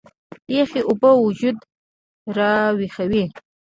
[0.55, 1.57] يخې اوبۀ وجود
[2.37, 3.23] راوېخوي